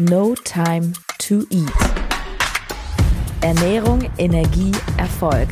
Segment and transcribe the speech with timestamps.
[0.00, 1.72] No Time to Eat.
[3.40, 5.48] Ernährung, Energie, Erfolg.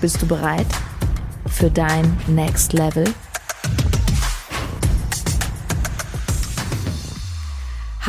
[0.00, 0.66] Bist du bereit
[1.46, 3.04] für dein Next Level?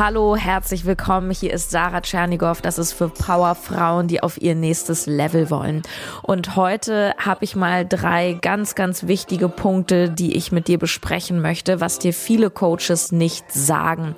[0.02, 1.30] Hallo, herzlich willkommen.
[1.30, 2.62] Hier ist Sarah Tschernigow.
[2.62, 5.82] Das ist für Powerfrauen, die auf ihr nächstes Level wollen.
[6.22, 11.42] Und heute habe ich mal drei ganz, ganz wichtige Punkte, die ich mit dir besprechen
[11.42, 14.14] möchte, was dir viele Coaches nicht sagen.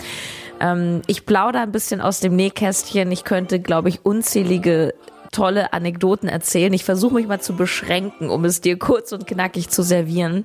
[0.60, 3.10] Ähm, ich plaudere ein bisschen aus dem Nähkästchen.
[3.10, 4.94] Ich könnte, glaube ich, unzählige
[5.32, 6.72] tolle Anekdoten erzählen.
[6.72, 10.45] Ich versuche mich mal zu beschränken, um es dir kurz und knackig zu servieren.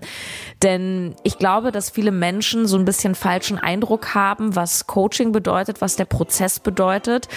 [0.64, 5.82] Denn ich glaube, dass viele Menschen so ein bisschen falschen Eindruck haben, was Coaching bedeutet,
[5.82, 7.28] was der Prozess bedeutet.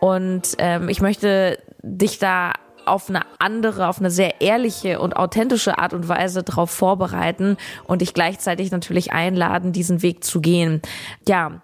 [0.00, 2.52] Und ähm, ich möchte dich da
[2.84, 7.56] auf eine andere, auf eine sehr ehrliche und authentische Art und Weise darauf vorbereiten
[7.86, 10.80] und dich gleichzeitig natürlich einladen, diesen Weg zu gehen.
[11.26, 11.60] Ja,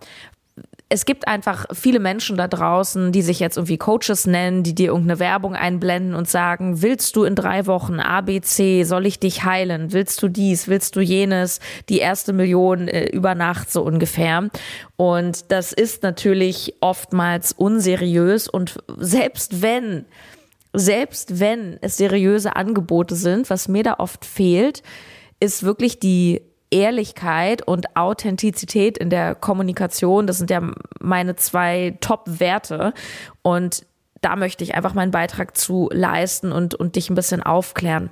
[0.95, 4.93] es gibt einfach viele Menschen da draußen, die sich jetzt irgendwie Coaches nennen, die dir
[4.93, 9.93] irgendeine Werbung einblenden und sagen, willst du in drei Wochen ABC, soll ich dich heilen?
[9.93, 10.69] Willst du dies?
[10.69, 11.59] Willst du jenes?
[11.89, 14.49] Die erste Million äh, über Nacht so ungefähr.
[14.95, 20.05] Und das ist natürlich oftmals unseriös und selbst wenn
[20.77, 24.85] selbst wenn es seriöse Angebote sind, was mir da oft fehlt,
[25.41, 30.63] ist wirklich die Ehrlichkeit und Authentizität in der Kommunikation, das sind ja
[31.01, 32.93] meine zwei Top-Werte.
[33.43, 33.87] Und
[34.21, 38.11] da möchte ich einfach meinen Beitrag zu leisten und, und dich ein bisschen aufklären.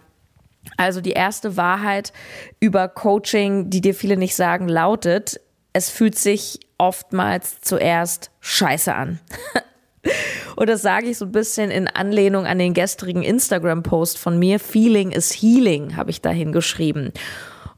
[0.76, 2.12] Also die erste Wahrheit
[2.60, 5.40] über Coaching, die dir viele nicht sagen, lautet,
[5.72, 9.20] es fühlt sich oftmals zuerst scheiße an.
[10.56, 14.58] Und das sage ich so ein bisschen in Anlehnung an den gestrigen Instagram-Post von mir.
[14.58, 17.12] Feeling is healing, habe ich dahin geschrieben.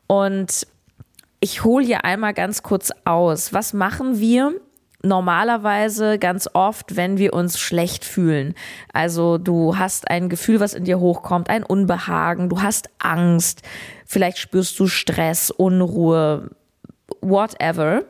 [0.07, 0.67] Und
[1.41, 3.53] ich hole hier einmal ganz kurz aus.
[3.53, 4.55] Was machen wir?
[5.05, 8.55] normalerweise ganz oft, wenn wir uns schlecht fühlen.
[8.93, 13.63] Also du hast ein Gefühl, was in dir hochkommt, ein Unbehagen, du hast Angst,
[14.07, 16.51] vielleicht spürst du Stress, Unruhe,
[17.21, 18.05] whatever.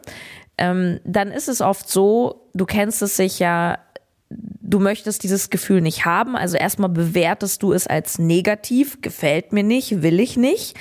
[0.56, 3.80] Ähm, dann ist es oft so, du kennst es sicher,
[4.30, 6.36] du möchtest dieses Gefühl nicht haben.
[6.36, 10.76] Also erstmal bewertest du es als negativ, gefällt mir nicht, will ich nicht.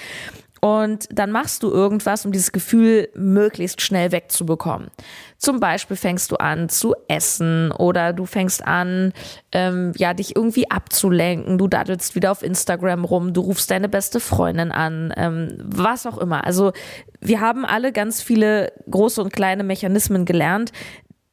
[0.64, 4.92] Und dann machst du irgendwas, um dieses Gefühl möglichst schnell wegzubekommen.
[5.38, 9.12] Zum Beispiel fängst du an zu essen oder du fängst an,
[9.52, 11.58] ähm, ja, dich irgendwie abzulenken.
[11.58, 16.18] Du daddelst wieder auf Instagram rum, du rufst deine beste Freundin an, ähm, was auch
[16.18, 16.46] immer.
[16.46, 16.72] Also
[17.20, 20.72] wir haben alle ganz viele große und kleine Mechanismen gelernt,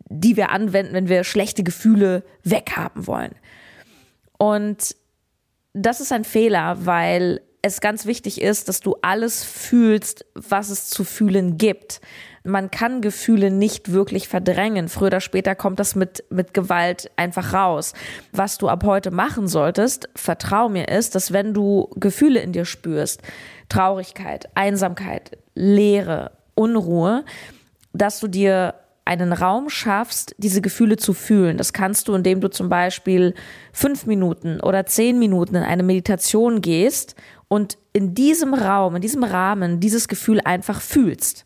[0.08, 3.36] die wir anwenden, wenn wir schlechte Gefühle weghaben wollen.
[4.38, 4.96] Und
[5.72, 10.88] das ist ein Fehler, weil es ganz wichtig ist, dass du alles fühlst, was es
[10.88, 12.00] zu fühlen gibt.
[12.42, 14.88] Man kann Gefühle nicht wirklich verdrängen.
[14.88, 17.92] Früher oder später kommt das mit, mit Gewalt einfach raus.
[18.32, 22.64] Was du ab heute machen solltest, vertrau mir, ist, dass wenn du Gefühle in dir
[22.64, 23.20] spürst,
[23.68, 27.24] Traurigkeit, Einsamkeit, Leere, Unruhe,
[27.92, 31.58] dass du dir einen Raum schaffst, diese Gefühle zu fühlen.
[31.58, 33.34] Das kannst du, indem du zum Beispiel
[33.72, 37.16] fünf Minuten oder zehn Minuten in eine Meditation gehst
[37.50, 41.44] und in diesem Raum, in diesem Rahmen dieses Gefühl einfach fühlst.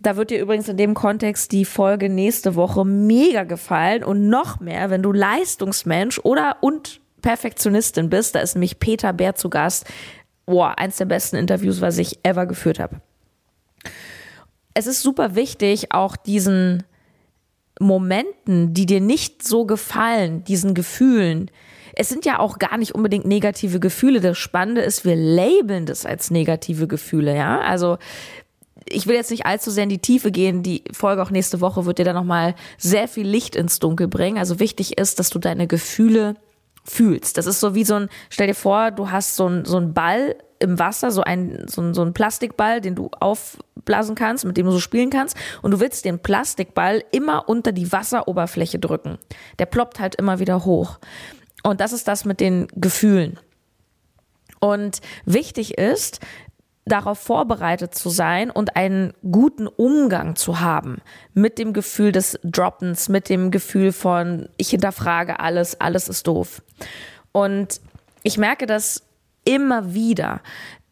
[0.00, 4.60] Da wird dir übrigens in dem Kontext die Folge nächste Woche mega gefallen und noch
[4.60, 8.34] mehr, wenn du Leistungsmensch oder und Perfektionistin bist.
[8.34, 9.84] Da ist nämlich Peter Bär zu Gast.
[10.46, 13.02] Boah, eins der besten Interviews, was ich ever geführt habe.
[14.72, 16.82] Es ist super wichtig, auch diesen
[17.78, 21.50] Momenten, die dir nicht so gefallen, diesen Gefühlen,
[21.96, 24.20] es sind ja auch gar nicht unbedingt negative Gefühle.
[24.20, 27.58] Das Spannende ist, wir labeln das als negative Gefühle, ja.
[27.60, 27.96] Also
[28.88, 30.62] ich will jetzt nicht allzu sehr in die Tiefe gehen.
[30.62, 34.38] Die Folge auch nächste Woche wird dir da nochmal sehr viel Licht ins Dunkel bringen.
[34.38, 36.36] Also wichtig ist, dass du deine Gefühle
[36.84, 37.38] fühlst.
[37.38, 39.92] Das ist so wie so ein, stell dir vor, du hast so ein, so ein
[39.92, 44.56] Ball im Wasser, so ein, so ein, so ein Plastikball, den du aufblasen kannst, mit
[44.56, 45.36] dem du so spielen kannst.
[45.62, 49.18] Und du willst den Plastikball immer unter die Wasseroberfläche drücken.
[49.58, 50.98] Der ploppt halt immer wieder hoch.
[51.66, 53.40] Und das ist das mit den Gefühlen.
[54.60, 56.20] Und wichtig ist,
[56.84, 60.98] darauf vorbereitet zu sein und einen guten Umgang zu haben
[61.34, 66.62] mit dem Gefühl des Droppens, mit dem Gefühl von, ich hinterfrage alles, alles ist doof.
[67.32, 67.80] Und
[68.22, 69.02] ich merke das
[69.44, 70.42] immer wieder.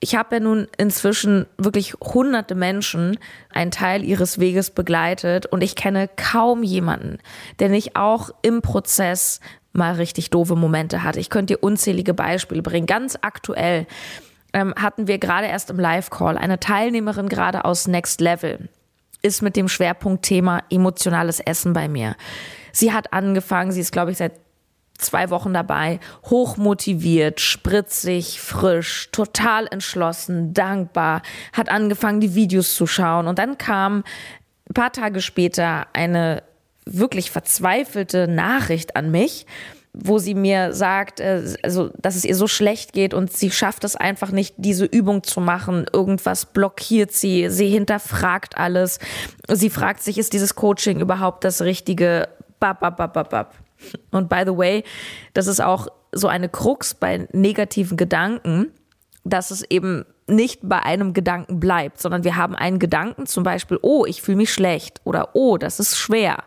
[0.01, 3.17] Ich habe ja nun inzwischen wirklich hunderte Menschen
[3.51, 7.19] einen Teil ihres Weges begleitet und ich kenne kaum jemanden,
[7.61, 9.39] der nicht auch im Prozess
[9.75, 11.21] mal richtig doofe Momente hatte.
[11.21, 12.87] Ich könnte dir unzählige Beispiele bringen.
[12.87, 13.87] Ganz aktuell
[14.53, 18.69] ähm, hatten wir gerade erst im Live-Call eine Teilnehmerin gerade aus Next Level.
[19.23, 22.15] ist mit dem Schwerpunktthema emotionales Essen bei mir.
[22.73, 24.33] Sie hat angefangen, sie ist, glaube ich, seit
[24.99, 31.23] zwei Wochen dabei, hochmotiviert, spritzig, frisch, total entschlossen, dankbar,
[31.53, 33.27] hat angefangen, die Videos zu schauen.
[33.27, 34.05] Und dann kam
[34.69, 36.43] ein paar Tage später eine
[36.87, 39.47] wirklich verzweifelte Nachricht an mich,
[39.93, 43.85] wo sie mir sagt, äh, also, dass es ihr so schlecht geht und sie schafft
[43.85, 45.87] es einfach nicht, diese Übung zu machen.
[45.93, 47.49] Irgendwas blockiert sie.
[47.49, 48.99] Sie hinterfragt alles.
[49.49, 52.29] Sie fragt sich, ist dieses Coaching überhaupt das Richtige?
[52.59, 53.55] Bap, bap, bap, bap, bap.
[54.11, 54.85] Und by the way,
[55.33, 58.73] das ist auch so eine Krux bei negativen Gedanken,
[59.25, 63.79] dass es eben nicht bei einem Gedanken bleibt, sondern wir haben einen Gedanken, zum Beispiel,
[63.83, 66.45] oh, ich fühle mich schlecht oder oh, das ist schwer.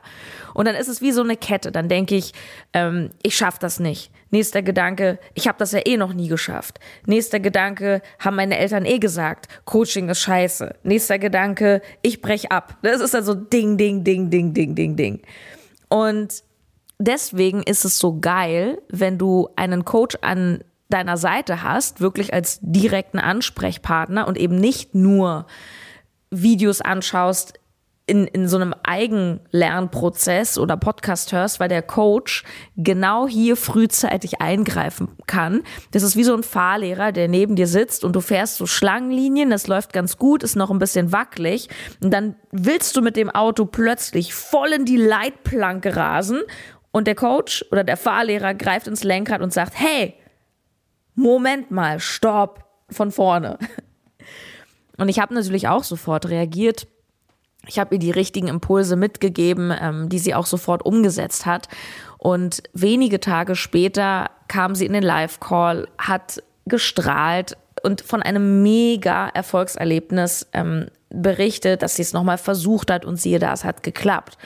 [0.54, 1.72] Und dann ist es wie so eine Kette.
[1.72, 2.34] Dann denke ich,
[2.74, 4.12] ähm, ich schaffe das nicht.
[4.32, 6.80] Nächster Gedanke, ich habe das ja eh noch nie geschafft.
[7.06, 10.76] Nächster Gedanke, haben meine Eltern eh gesagt, Coaching ist scheiße.
[10.84, 12.78] Nächster Gedanke, ich brech ab.
[12.82, 15.22] Das ist also Ding, Ding, Ding, Ding, Ding, Ding, Ding.
[15.90, 16.44] Und
[16.98, 22.60] deswegen ist es so geil, wenn du einen Coach an deiner Seite hast, wirklich als
[22.62, 25.48] direkten Ansprechpartner und eben nicht nur
[26.30, 27.60] Videos anschaust
[28.08, 32.46] in, in so einem Eigenlernprozess oder Podcast hörst, weil der Coach
[32.78, 35.62] genau hier frühzeitig eingreifen kann.
[35.92, 39.50] Das ist wie so ein Fahrlehrer, der neben dir sitzt und du fährst so Schlangenlinien,
[39.50, 41.68] das läuft ganz gut, ist noch ein bisschen wackelig
[42.02, 46.42] und dann willst du mit dem Auto plötzlich voll in die Leitplanke rasen
[46.92, 50.16] und der Coach oder der Fahrlehrer greift ins Lenkrad und sagt, hey,
[51.18, 53.58] Moment mal, stopp, von vorne.
[54.98, 56.88] Und ich habe natürlich auch sofort reagiert.
[57.68, 61.70] Ich habe ihr die richtigen Impulse mitgegeben, ähm, die sie auch sofort umgesetzt hat.
[62.20, 69.28] Und wenige Tage später kam sie in den Live-Call, hat gestrahlt und von einem mega
[69.30, 74.38] Erfolgserlebnis ähm, berichtet, dass sie es nochmal versucht hat und siehe da, es hat geklappt.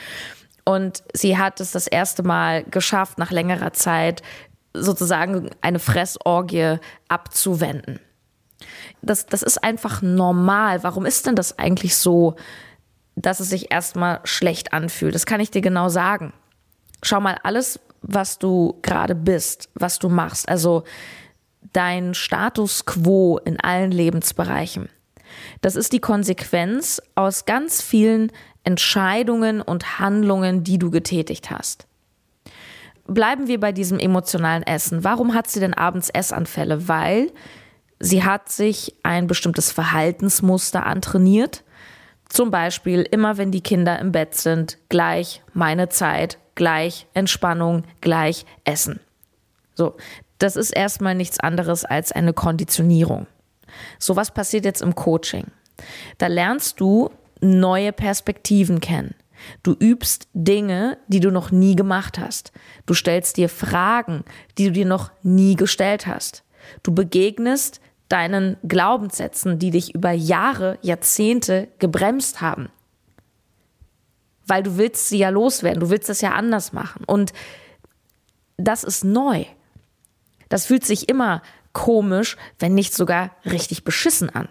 [0.64, 4.22] Und sie hat es das erste Mal geschafft, nach längerer Zeit
[4.74, 6.78] sozusagen eine Fressorgie
[7.08, 8.00] abzuwenden.
[9.02, 10.82] Das, das ist einfach normal.
[10.82, 12.36] Warum ist denn das eigentlich so,
[13.16, 15.14] dass es sich erstmal schlecht anfühlt?
[15.14, 16.32] Das kann ich dir genau sagen.
[17.02, 20.84] Schau mal, alles, was du gerade bist, was du machst, also
[21.72, 24.88] dein Status quo in allen Lebensbereichen,
[25.60, 28.30] das ist die Konsequenz aus ganz vielen
[28.64, 31.86] Entscheidungen und Handlungen, die du getätigt hast.
[33.06, 35.04] Bleiben wir bei diesem emotionalen Essen.
[35.04, 36.88] Warum hat sie denn abends Essanfälle?
[36.88, 37.30] Weil
[37.98, 41.64] sie hat sich ein bestimmtes Verhaltensmuster antrainiert.
[42.28, 48.46] Zum Beispiel immer, wenn die Kinder im Bett sind, gleich meine Zeit, gleich Entspannung, gleich
[48.64, 49.00] Essen.
[49.74, 49.96] So,
[50.38, 53.26] das ist erstmal nichts anderes als eine Konditionierung.
[53.98, 55.46] So was passiert jetzt im Coaching.
[56.18, 57.10] Da lernst du
[57.40, 59.14] neue Perspektiven kennen.
[59.62, 62.52] Du übst Dinge, die du noch nie gemacht hast.
[62.86, 64.24] Du stellst dir Fragen,
[64.58, 66.44] die du dir noch nie gestellt hast.
[66.82, 72.68] Du begegnest deinen Glaubenssätzen, die dich über Jahre, Jahrzehnte gebremst haben.
[74.46, 77.04] Weil du willst sie ja loswerden, du willst es ja anders machen.
[77.06, 77.32] Und
[78.56, 79.44] das ist neu.
[80.48, 81.42] Das fühlt sich immer
[81.72, 84.48] komisch, wenn nicht sogar richtig beschissen an.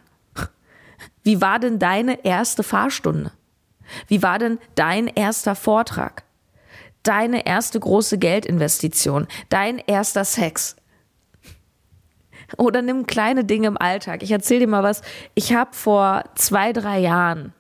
[1.24, 3.32] Wie war denn deine erste Fahrstunde?
[4.08, 6.24] Wie war denn dein erster Vortrag?
[7.04, 9.27] Deine erste große Geldinvestition?
[9.50, 10.75] Dein erster Sex?
[12.58, 14.24] Oder nimm kleine Dinge im Alltag.
[14.24, 15.01] Ich erzähle dir mal was.
[15.36, 17.54] Ich habe vor zwei, drei Jahren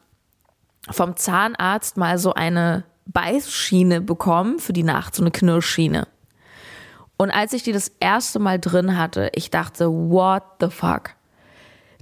[0.89, 6.07] vom Zahnarzt mal so eine Beißschiene bekommen für die Nacht, so eine Knirschschiene.
[7.17, 11.11] Und als ich die das erste Mal drin hatte, ich dachte, what the fuck?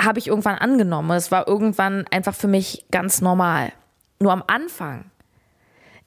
[0.00, 1.10] habe ich irgendwann angenommen.
[1.12, 3.72] Es war irgendwann einfach für mich ganz normal.
[4.20, 5.10] Nur am Anfang,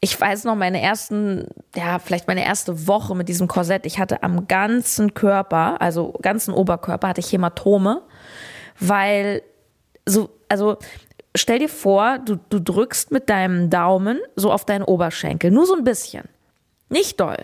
[0.04, 3.86] ich weiß noch meine ersten, ja, vielleicht meine erste Woche mit diesem Korsett.
[3.86, 8.02] Ich hatte am ganzen Körper, also ganzen Oberkörper, hatte ich Hämatome,
[8.80, 9.44] weil
[10.08, 10.78] so, also
[11.36, 15.76] stell dir vor, du, du drückst mit deinem Daumen so auf deinen Oberschenkel, nur so
[15.76, 16.24] ein bisschen.
[16.90, 17.38] Nicht doll.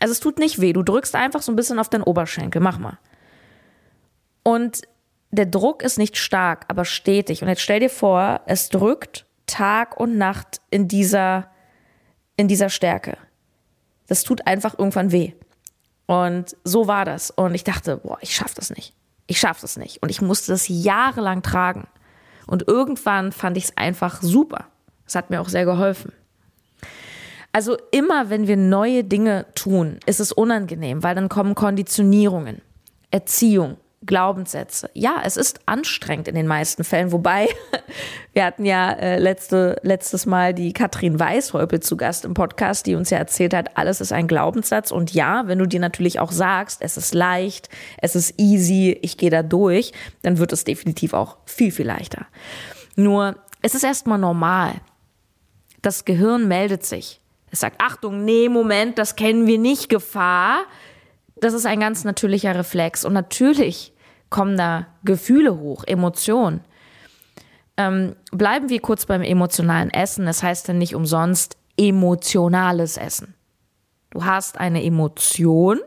[0.00, 2.78] Also es tut nicht weh, du drückst einfach so ein bisschen auf deinen Oberschenkel, mach
[2.78, 2.98] mal.
[4.42, 4.82] Und
[5.30, 7.42] der Druck ist nicht stark, aber stetig.
[7.42, 11.49] Und jetzt stell dir vor, es drückt Tag und Nacht in dieser,
[12.36, 13.16] in dieser Stärke.
[14.06, 15.32] Das tut einfach irgendwann weh.
[16.06, 17.30] Und so war das.
[17.30, 18.94] Und ich dachte, boah, ich schaff das nicht.
[19.26, 20.02] Ich schaff das nicht.
[20.02, 21.86] Und ich musste das jahrelang tragen.
[22.46, 24.66] Und irgendwann fand ich es einfach super.
[25.06, 26.12] Es hat mir auch sehr geholfen.
[27.52, 32.60] Also immer, wenn wir neue Dinge tun, ist es unangenehm, weil dann kommen Konditionierungen,
[33.10, 34.88] Erziehung, Glaubenssätze.
[34.94, 37.48] Ja, es ist anstrengend in den meisten Fällen, wobei
[38.32, 42.94] wir hatten ja äh, letzte, letztes Mal die Katrin Weishäupel zu Gast im Podcast, die
[42.94, 44.90] uns ja erzählt hat, alles ist ein Glaubenssatz.
[44.90, 49.18] Und ja, wenn du dir natürlich auch sagst, es ist leicht, es ist easy, ich
[49.18, 49.92] gehe da durch,
[50.22, 52.26] dann wird es definitiv auch viel, viel leichter.
[52.96, 54.76] Nur, es ist erstmal normal.
[55.82, 57.20] Das Gehirn meldet sich.
[57.50, 60.64] Es sagt, Achtung, nee, Moment, das kennen wir nicht, Gefahr
[61.40, 63.04] das ist ein ganz natürlicher Reflex.
[63.04, 63.92] Und natürlich
[64.28, 66.60] kommen da Gefühle hoch, Emotionen.
[67.76, 70.26] Ähm, bleiben wir kurz beim emotionalen Essen.
[70.26, 73.34] Das heißt dann nicht umsonst emotionales Essen.
[74.10, 75.80] Du hast eine Emotion,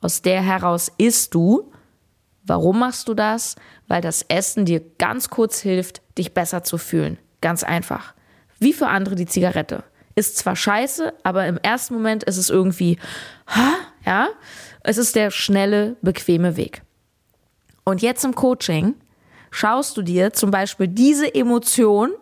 [0.00, 1.72] aus der heraus isst du.
[2.44, 3.56] Warum machst du das?
[3.88, 7.18] Weil das Essen dir ganz kurz hilft, dich besser zu fühlen.
[7.40, 8.14] Ganz einfach.
[8.58, 9.84] Wie für andere die Zigarette.
[10.14, 12.98] Ist zwar scheiße, aber im ersten Moment ist es irgendwie,
[14.06, 14.28] ja,
[14.82, 16.82] es ist der schnelle, bequeme Weg.
[17.84, 18.94] Und jetzt im Coaching
[19.50, 22.12] schaust du dir zum Beispiel diese Emotion,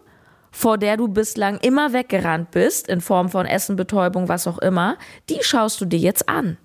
[0.50, 4.96] vor der du bislang immer weggerannt bist, in Form von Essen, Betäubung, was auch immer,
[5.28, 6.56] die schaust du dir jetzt an.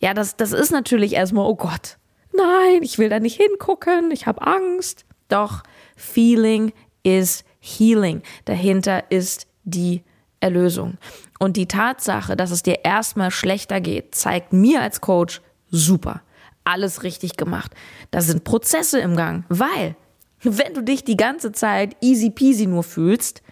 [0.00, 1.98] Ja, das, das ist natürlich erstmal, oh Gott,
[2.32, 5.04] nein, ich will da nicht hingucken, ich habe Angst.
[5.28, 5.62] Doch,
[5.96, 6.72] Feeling
[7.04, 8.22] is Healing.
[8.44, 10.02] Dahinter ist die
[10.40, 10.98] Erlösung.
[11.42, 16.22] Und die Tatsache, dass es dir erstmal schlechter geht, zeigt mir als Coach super.
[16.62, 17.72] Alles richtig gemacht.
[18.12, 19.96] Da sind Prozesse im Gang, weil
[20.44, 23.42] wenn du dich die ganze Zeit easy peasy nur fühlst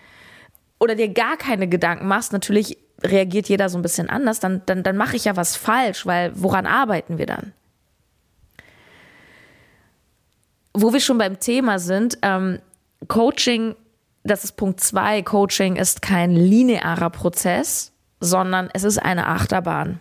[0.79, 4.85] oder dir gar keine Gedanken machst, natürlich reagiert jeder so ein bisschen anders, dann, dann,
[4.85, 7.53] dann mache ich ja was falsch, weil woran arbeiten wir dann?
[10.75, 12.61] Wo wir schon beim Thema sind, ähm,
[13.09, 13.75] Coaching
[14.23, 20.01] das ist Punkt zwei, Coaching ist kein linearer Prozess, sondern es ist eine Achterbahn.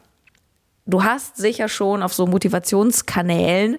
[0.86, 3.78] Du hast sicher schon auf so Motivationskanälen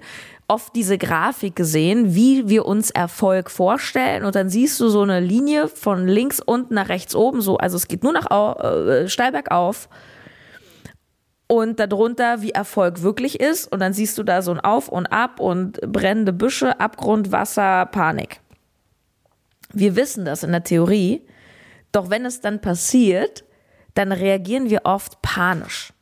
[0.51, 5.21] oft diese Grafik gesehen, wie wir uns Erfolg vorstellen und dann siehst du so eine
[5.21, 9.31] Linie von links unten nach rechts oben, so, also es geht nur nach äh, steil
[9.31, 9.89] bergauf
[11.47, 15.07] und darunter, wie Erfolg wirklich ist und dann siehst du da so ein Auf und
[15.07, 18.41] Ab und brennende Büsche, Abgrund, Wasser, Panik.
[19.73, 21.23] Wir wissen das in der Theorie,
[21.93, 23.45] doch wenn es dann passiert,
[23.95, 25.93] dann reagieren wir oft panisch.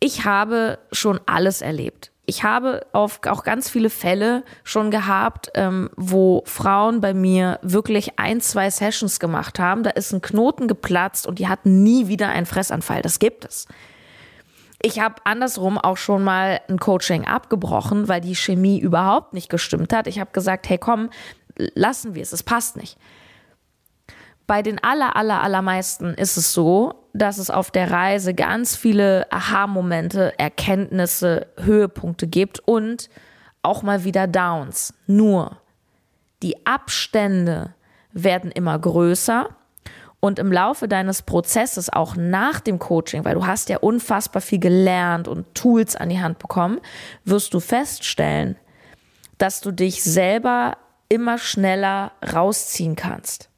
[0.00, 2.10] Ich habe schon alles erlebt.
[2.26, 8.40] Ich habe auch ganz viele Fälle schon gehabt, ähm, wo Frauen bei mir wirklich ein,
[8.40, 9.82] zwei Sessions gemacht haben.
[9.82, 13.02] Da ist ein Knoten geplatzt und die hatten nie wieder einen Fressanfall.
[13.02, 13.66] Das gibt es.
[14.80, 19.92] Ich habe andersrum auch schon mal ein Coaching abgebrochen, weil die Chemie überhaupt nicht gestimmt
[19.92, 20.06] hat.
[20.06, 21.10] Ich habe gesagt, hey komm,
[21.56, 22.98] lassen wir es, es passt nicht.
[24.46, 29.26] Bei den aller, aller, allermeisten ist es so, dass es auf der Reise ganz viele
[29.32, 33.08] Aha-Momente, Erkenntnisse, Höhepunkte gibt und
[33.62, 34.92] auch mal wieder Downs.
[35.06, 35.58] Nur
[36.42, 37.74] die Abstände
[38.12, 39.48] werden immer größer
[40.20, 44.58] und im Laufe deines Prozesses, auch nach dem Coaching, weil du hast ja unfassbar viel
[44.58, 46.80] gelernt und Tools an die Hand bekommen,
[47.24, 48.56] wirst du feststellen,
[49.38, 50.76] dass du dich selber
[51.08, 53.48] immer schneller rausziehen kannst.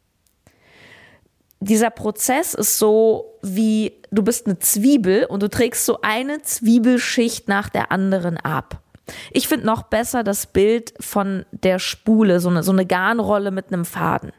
[1.61, 7.49] Dieser Prozess ist so wie du bist eine Zwiebel und du trägst so eine Zwiebelschicht
[7.49, 8.83] nach der anderen ab.
[9.31, 13.73] Ich finde noch besser das Bild von der Spule, so eine, so eine Garnrolle mit
[13.73, 14.33] einem Faden.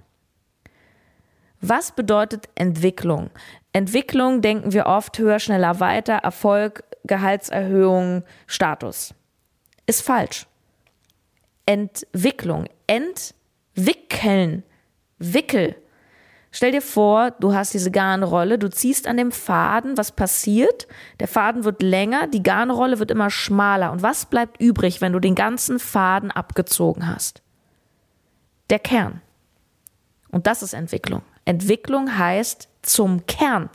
[1.62, 3.30] Was bedeutet Entwicklung?
[3.72, 9.14] Entwicklung denken wir oft höher, schneller, weiter, Erfolg, Gehaltserhöhung, Status.
[9.86, 10.46] Ist falsch.
[11.68, 14.64] Entwicklung, entwickeln,
[15.20, 15.76] wickel.
[16.50, 20.88] Stell dir vor, du hast diese Garnrolle, du ziehst an dem Faden, was passiert?
[21.20, 23.92] Der Faden wird länger, die Garnrolle wird immer schmaler.
[23.92, 27.44] Und was bleibt übrig, wenn du den ganzen Faden abgezogen hast?
[28.70, 29.22] Der Kern.
[30.32, 31.22] Und das ist Entwicklung.
[31.46, 33.70] Entwicklung heißt zum Kern,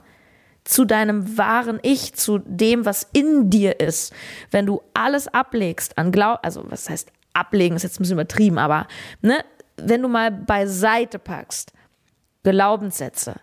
[0.64, 4.14] zu deinem wahren Ich, zu dem, was in dir ist.
[4.50, 8.58] Wenn du alles ablegst an Glaub, also was heißt ablegen, ist jetzt ein bisschen übertrieben,
[8.58, 8.86] aber
[9.20, 9.44] ne,
[9.76, 11.72] wenn du mal beiseite packst,
[12.42, 13.36] Glaubenssätze,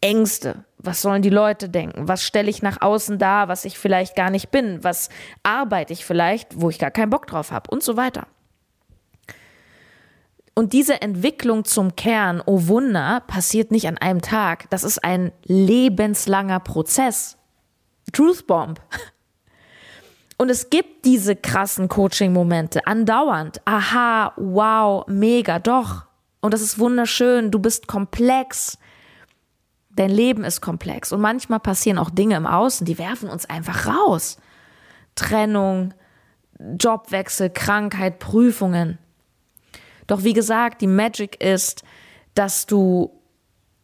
[0.00, 2.08] Ängste, was sollen die Leute denken?
[2.08, 4.84] Was stelle ich nach außen dar, was ich vielleicht gar nicht bin?
[4.84, 5.08] Was
[5.42, 8.26] arbeite ich vielleicht, wo ich gar keinen Bock drauf habe und so weiter.
[10.54, 14.70] Und diese Entwicklung zum Kern, oh Wunder, passiert nicht an einem Tag.
[14.70, 17.36] Das ist ein lebenslanger Prozess.
[18.12, 18.80] Truth Bomb.
[20.36, 23.60] Und es gibt diese krassen Coaching-Momente andauernd.
[23.64, 26.04] Aha, wow, mega, doch.
[26.40, 27.50] Und das ist wunderschön.
[27.50, 28.78] Du bist komplex.
[29.90, 31.12] Dein Leben ist komplex.
[31.12, 34.38] Und manchmal passieren auch Dinge im Außen, die werfen uns einfach raus.
[35.14, 35.94] Trennung,
[36.58, 38.98] Jobwechsel, Krankheit, Prüfungen.
[40.06, 41.84] Doch wie gesagt, die Magic ist,
[42.34, 43.20] dass du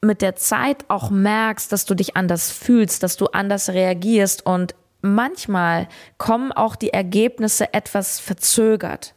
[0.02, 4.74] mit der Zeit auch merkst, dass du dich anders fühlst, dass du anders reagierst und
[5.02, 5.88] manchmal
[6.18, 9.14] kommen auch die Ergebnisse etwas verzögert.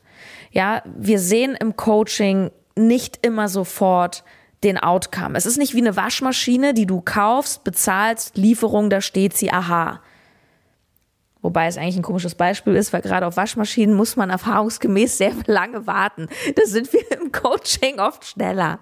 [0.52, 4.24] Ja, wir sehen im Coaching nicht immer sofort
[4.64, 5.38] den Outcome.
[5.38, 10.02] Es ist nicht wie eine Waschmaschine, die du kaufst, bezahlst, Lieferung, da steht sie, aha.
[11.42, 15.34] Wobei es eigentlich ein komisches Beispiel ist, weil gerade auf Waschmaschinen muss man erfahrungsgemäß sehr
[15.46, 16.30] lange warten.
[16.56, 18.80] Da sind wir im Coaching oft schneller.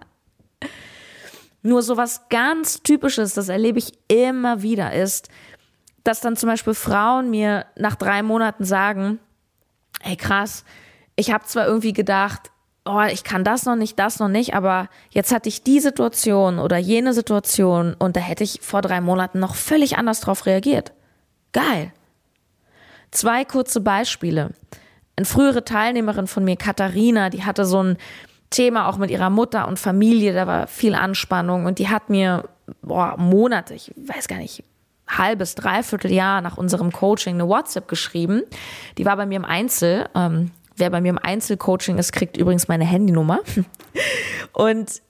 [1.64, 5.30] Nur so was ganz Typisches, das erlebe ich immer wieder, ist,
[6.04, 9.20] dass dann zum Beispiel Frauen mir nach drei Monaten sagen,
[10.02, 10.64] hey krass,
[11.16, 12.52] ich habe zwar irgendwie gedacht,
[12.86, 16.60] oh, ich kann das noch nicht, das noch nicht, aber jetzt hatte ich die Situation
[16.60, 20.92] oder jene Situation und da hätte ich vor drei Monaten noch völlig anders drauf reagiert.
[21.54, 21.92] Geil.
[23.12, 24.52] Zwei kurze Beispiele.
[25.16, 27.98] Eine frühere Teilnehmerin von mir, Katharina, die hatte so ein
[28.50, 32.50] Thema auch mit ihrer Mutter und Familie, da war viel Anspannung und die hat mir
[32.82, 34.64] boah, Monate, ich weiß gar nicht,
[35.18, 38.44] halbes, dreiviertel Jahr nach unserem Coaching eine WhatsApp geschrieben.
[38.98, 40.10] Die war bei mir im Einzel.
[40.16, 43.40] Ähm, wer bei mir im Einzelcoaching ist, kriegt übrigens meine Handynummer.
[44.54, 45.02] Und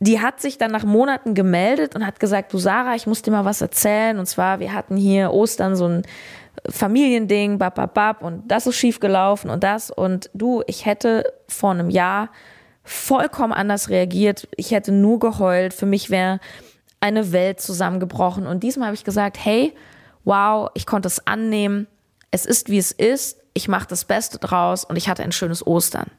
[0.00, 3.32] die hat sich dann nach Monaten gemeldet und hat gesagt, du Sarah, ich muss dir
[3.32, 4.18] mal was erzählen.
[4.18, 6.02] Und zwar, wir hatten hier Ostern so ein
[6.68, 9.90] Familiending, bap, bap, bap, und das ist schief gelaufen und das.
[9.90, 12.30] Und du, ich hätte vor einem Jahr
[12.84, 14.48] vollkommen anders reagiert.
[14.56, 15.74] Ich hätte nur geheult.
[15.74, 16.40] Für mich wäre
[17.00, 18.46] eine Welt zusammengebrochen.
[18.46, 19.74] Und diesmal habe ich gesagt, hey,
[20.24, 21.86] wow, ich konnte es annehmen.
[22.30, 23.38] Es ist, wie es ist.
[23.54, 26.10] Ich mache das Beste draus und ich hatte ein schönes Ostern.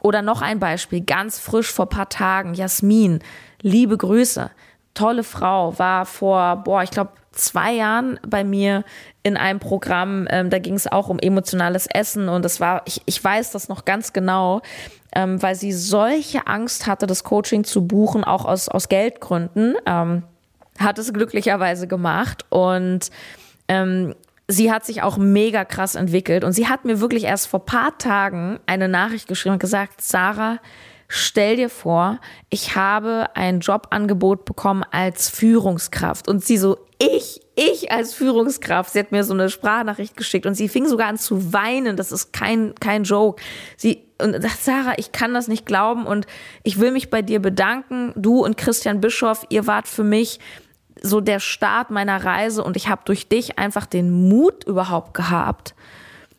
[0.00, 3.20] Oder noch ein Beispiel, ganz frisch vor paar Tagen, Jasmin,
[3.60, 4.50] liebe Grüße,
[4.94, 8.84] tolle Frau, war vor, boah, ich glaube, zwei Jahren bei mir
[9.22, 13.02] in einem Programm, ähm, da ging es auch um emotionales Essen und das war, ich,
[13.06, 14.60] ich weiß das noch ganz genau,
[15.14, 20.24] ähm, weil sie solche Angst hatte, das Coaching zu buchen, auch aus, aus Geldgründen, ähm,
[20.78, 23.10] hat es glücklicherweise gemacht und
[23.68, 24.14] ähm,
[24.48, 27.96] sie hat sich auch mega krass entwickelt und sie hat mir wirklich erst vor paar
[27.98, 30.58] Tagen eine Nachricht geschrieben und gesagt, Sarah,
[31.14, 37.92] stell dir vor, ich habe ein Jobangebot bekommen als Führungskraft und sie so, ich, ich
[37.92, 41.52] als Führungskraft, sie hat mir so eine Sprachnachricht geschickt und sie fing sogar an zu
[41.52, 41.98] weinen.
[41.98, 43.42] Das ist kein, kein Joke.
[43.76, 46.26] Sie, und sagt, Sarah, ich kann das nicht glauben und
[46.62, 48.14] ich will mich bei dir bedanken.
[48.16, 50.40] Du und Christian Bischoff, ihr wart für mich
[51.02, 55.74] so der Start meiner Reise und ich habe durch dich einfach den Mut überhaupt gehabt,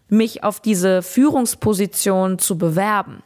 [0.10, 3.22] mich auf diese Führungsposition zu bewerben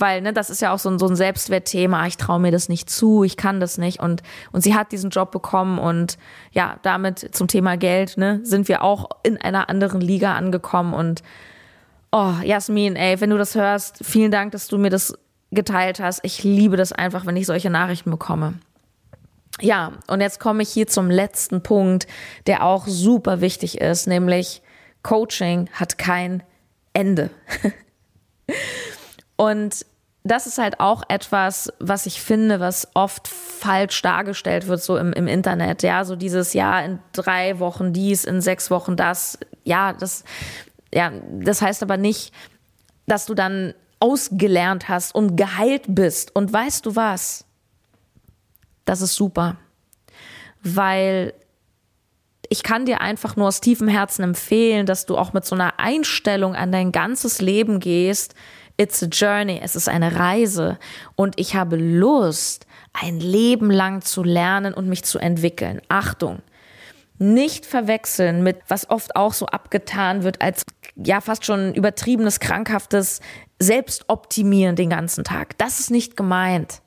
[0.00, 2.06] weil ne, das ist ja auch so ein, so ein Selbstwertthema.
[2.06, 4.00] Ich traue mir das nicht zu, ich kann das nicht.
[4.00, 6.18] Und, und sie hat diesen Job bekommen und
[6.52, 10.94] ja, damit zum Thema Geld ne, sind wir auch in einer anderen Liga angekommen.
[10.94, 11.22] Und
[12.12, 15.14] oh, Jasmin, ey, wenn du das hörst, vielen Dank, dass du mir das
[15.50, 16.20] geteilt hast.
[16.22, 18.54] Ich liebe das einfach, wenn ich solche Nachrichten bekomme.
[19.60, 22.06] Ja, und jetzt komme ich hier zum letzten Punkt,
[22.46, 24.62] der auch super wichtig ist, nämlich
[25.02, 26.42] Coaching hat kein
[26.92, 27.30] Ende.
[29.36, 29.86] Und
[30.22, 35.12] das ist halt auch etwas, was ich finde, was oft falsch dargestellt wird, so im,
[35.12, 35.82] im Internet.
[35.82, 39.38] Ja, so dieses Jahr in drei Wochen dies, in sechs Wochen das.
[39.64, 40.24] Ja, das,
[40.92, 42.34] ja, das heißt aber nicht,
[43.06, 46.34] dass du dann ausgelernt hast und geheilt bist.
[46.36, 47.46] Und weißt du was?
[48.84, 49.56] Das ist super.
[50.62, 51.32] Weil
[52.50, 55.78] ich kann dir einfach nur aus tiefem Herzen empfehlen, dass du auch mit so einer
[55.78, 58.34] Einstellung an dein ganzes Leben gehst.
[58.80, 60.78] It's a journey, es ist eine Reise
[61.14, 65.82] und ich habe Lust, ein Leben lang zu lernen und mich zu entwickeln.
[65.90, 66.40] Achtung,
[67.18, 70.64] nicht verwechseln mit, was oft auch so abgetan wird als
[70.96, 73.20] ja fast schon übertriebenes, krankhaftes
[73.58, 75.58] Selbstoptimieren den ganzen Tag.
[75.58, 76.80] Das ist nicht gemeint.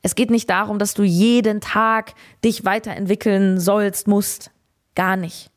[0.00, 4.50] Es geht nicht darum, dass du jeden Tag dich weiterentwickeln sollst, musst.
[4.94, 5.49] Gar nicht.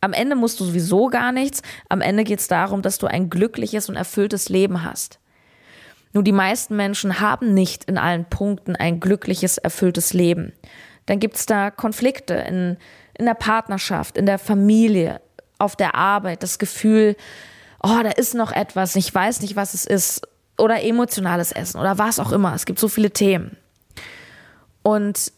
[0.00, 1.62] Am Ende musst du sowieso gar nichts.
[1.88, 5.18] Am Ende geht es darum, dass du ein glückliches und erfülltes Leben hast.
[6.12, 10.52] Nur die meisten Menschen haben nicht in allen Punkten ein glückliches, erfülltes Leben.
[11.06, 12.76] Dann gibt es da Konflikte in,
[13.18, 15.20] in der Partnerschaft, in der Familie,
[15.58, 17.16] auf der Arbeit, das Gefühl,
[17.82, 20.22] oh, da ist noch etwas, ich weiß nicht, was es ist,
[20.56, 22.54] oder emotionales Essen oder was auch immer.
[22.54, 23.56] Es gibt so viele Themen.
[24.82, 25.32] Und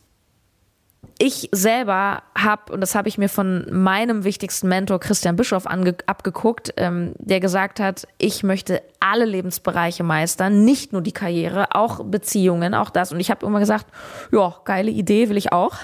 [1.22, 6.72] ich selber habe, und das habe ich mir von meinem wichtigsten Mentor Christian Bischoff abgeguckt,
[6.78, 12.74] ähm, der gesagt hat, ich möchte alle Lebensbereiche meistern, nicht nur die Karriere, auch Beziehungen,
[12.74, 13.12] auch das.
[13.12, 13.86] Und ich habe immer gesagt,
[14.32, 15.74] ja, geile Idee, will ich auch.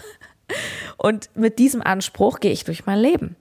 [0.96, 3.36] Und mit diesem Anspruch gehe ich durch mein Leben.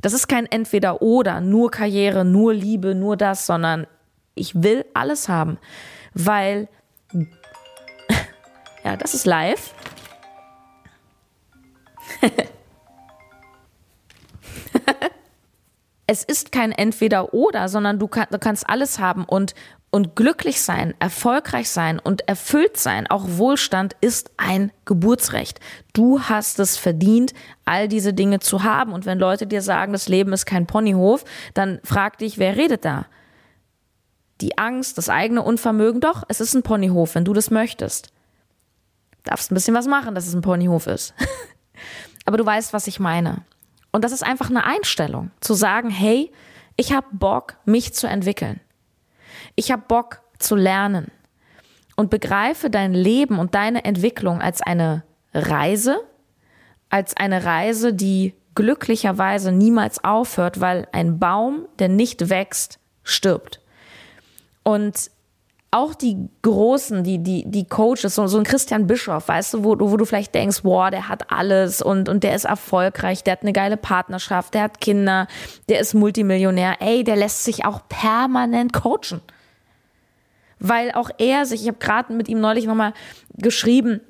[0.00, 3.86] Das ist kein Entweder-Oder, nur Karriere, nur Liebe, nur das, sondern
[4.34, 5.58] ich will alles haben,
[6.14, 6.68] weil
[8.84, 9.74] ja, das ist live.
[16.06, 19.54] es ist kein Entweder-Oder, sondern du, kann, du, kannst alles haben und,
[19.90, 23.06] und glücklich sein, erfolgreich sein und erfüllt sein.
[23.06, 25.60] Auch Wohlstand ist ein Geburtsrecht.
[25.92, 28.92] Du hast es verdient, all diese Dinge zu haben.
[28.92, 32.84] Und wenn Leute dir sagen, das Leben ist kein Ponyhof, dann frag dich, wer redet
[32.84, 33.06] da?
[34.40, 38.12] Die Angst, das eigene Unvermögen, doch, es ist ein Ponyhof, wenn du das möchtest
[39.28, 41.14] darfst ein bisschen was machen, dass es ein Ponyhof ist.
[42.28, 43.46] Aber du weißt, was ich meine.
[43.90, 46.30] Und das ist einfach eine Einstellung, zu sagen, hey,
[46.76, 48.60] ich habe Bock, mich zu entwickeln.
[49.54, 51.10] Ich habe Bock zu lernen.
[51.96, 56.02] Und begreife dein Leben und deine Entwicklung als eine Reise,
[56.90, 63.62] als eine Reise, die glücklicherweise niemals aufhört, weil ein Baum, der nicht wächst, stirbt.
[64.64, 65.10] Und
[65.70, 69.78] auch die Großen, die, die, die Coaches, so, so ein Christian Bischoff, weißt du, wo,
[69.78, 73.42] wo du vielleicht denkst, boah, der hat alles und, und der ist erfolgreich, der hat
[73.42, 75.28] eine geile Partnerschaft, der hat Kinder,
[75.68, 76.76] der ist Multimillionär.
[76.80, 79.20] Ey, der lässt sich auch permanent coachen.
[80.58, 82.94] Weil auch er sich, ich habe gerade mit ihm neulich nochmal
[83.34, 84.00] geschrieben,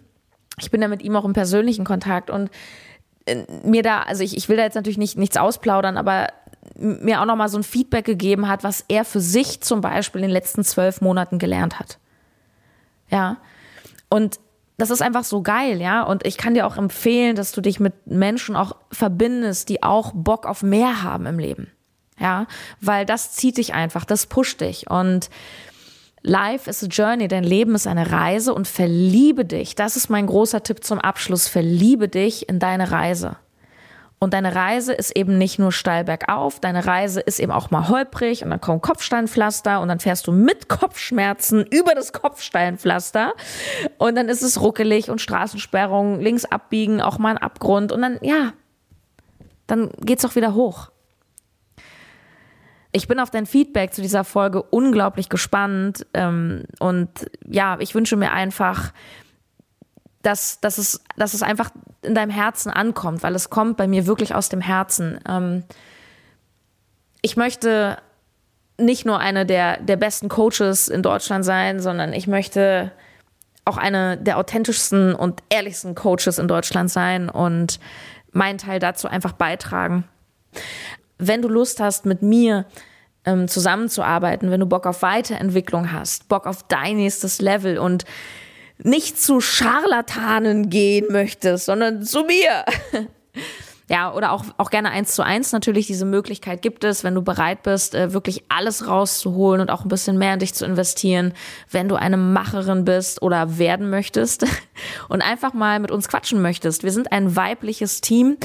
[0.61, 2.51] ich bin ja mit ihm auch im persönlichen Kontakt und
[3.27, 6.29] äh, mir da, also ich, ich will da jetzt natürlich nicht, nichts ausplaudern, aber
[6.79, 10.29] mir auch nochmal so ein Feedback gegeben hat, was er für sich zum Beispiel in
[10.29, 11.99] den letzten zwölf Monaten gelernt hat.
[13.11, 13.39] Ja.
[14.09, 14.39] Und
[14.77, 16.03] das ist einfach so geil, ja.
[16.03, 20.13] Und ich kann dir auch empfehlen, dass du dich mit Menschen auch verbindest, die auch
[20.15, 21.73] Bock auf mehr haben im Leben.
[22.19, 22.47] Ja.
[22.81, 24.89] Weil das zieht dich einfach, das pusht dich.
[24.89, 25.31] Und
[26.23, 29.75] Life is a journey, dein Leben ist eine Reise und verliebe dich.
[29.75, 31.49] Das ist mein großer Tipp zum Abschluss.
[31.49, 33.37] Verliebe dich in deine Reise.
[34.21, 37.89] Und deine Reise ist eben nicht nur steil bergauf, deine Reise ist eben auch mal
[37.89, 43.35] holprig und dann kommt Kopfsteinpflaster und dann fährst du mit Kopfschmerzen über das Kopfsteinpflaster
[43.99, 48.19] und dann ist es ruckelig und Straßensperrung, links abbiegen, auch mal ein Abgrund und dann,
[48.23, 48.55] ja,
[49.69, 50.91] dann geht's auch wieder hoch.
[52.91, 58.17] Ich bin auf dein Feedback zu dieser Folge unglaublich gespannt ähm, und ja, ich wünsche
[58.17, 58.93] mir einfach,
[60.23, 61.71] dass, dass, es, dass es einfach
[62.03, 65.21] in deinem Herzen ankommt, weil es kommt bei mir wirklich aus dem Herzen.
[65.29, 65.65] Ähm,
[67.23, 67.99] ich möchte
[68.79, 72.93] nicht nur eine der, der besten Coaches in Deutschland sein, sondern ich möchte
[73.65, 77.81] auch eine der authentischsten und ehrlichsten Coaches in Deutschland sein und
[78.33, 80.05] meinen Teil dazu einfach beitragen.
[81.19, 82.65] Wenn du Lust hast, mit mir
[83.25, 88.05] ähm, zusammenzuarbeiten, wenn du Bock auf Weiterentwicklung hast, Bock auf dein nächstes Level und
[88.83, 92.65] nicht zu Scharlatanen gehen möchtest, sondern zu mir.
[93.91, 95.87] Ja, oder auch, auch gerne eins zu eins natürlich.
[95.87, 99.89] Diese Möglichkeit gibt es, wenn du bereit bist, äh, wirklich alles rauszuholen und auch ein
[99.89, 101.33] bisschen mehr in dich zu investieren,
[101.71, 104.45] wenn du eine Macherin bist oder werden möchtest
[105.09, 106.83] und einfach mal mit uns quatschen möchtest.
[106.83, 108.37] Wir sind ein weibliches Team.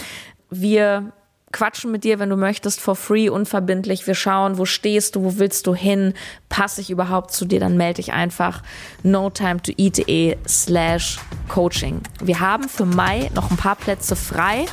[0.49, 1.11] Wir
[1.53, 4.05] quatschen mit dir, wenn du möchtest, for free, unverbindlich.
[4.05, 6.13] Wir schauen, wo stehst du, wo willst du hin,
[6.49, 8.61] passe ich überhaupt zu dir, dann melde dich einfach
[9.03, 12.01] no time to eat.de slash coaching.
[12.21, 14.65] Wir haben für Mai noch ein paar Plätze frei.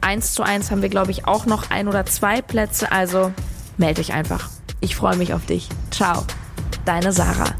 [0.00, 3.32] Eins zu eins haben wir, glaube ich, auch noch ein oder zwei Plätze, also
[3.76, 4.50] melde dich einfach.
[4.80, 5.68] Ich freue mich auf dich.
[5.90, 6.24] Ciao,
[6.84, 7.54] deine Sarah.